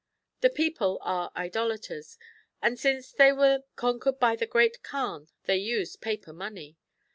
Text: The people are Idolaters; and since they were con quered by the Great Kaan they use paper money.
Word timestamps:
The 0.39 0.49
people 0.49 0.97
are 1.03 1.31
Idolaters; 1.35 2.17
and 2.59 2.79
since 2.79 3.11
they 3.11 3.31
were 3.31 3.65
con 3.75 3.99
quered 3.99 4.17
by 4.17 4.35
the 4.35 4.47
Great 4.47 4.79
Kaan 4.81 5.27
they 5.43 5.57
use 5.57 5.95
paper 5.95 6.33
money. 6.33 6.75